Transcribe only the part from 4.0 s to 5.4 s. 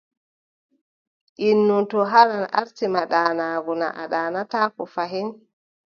a ɗaanataako fahin.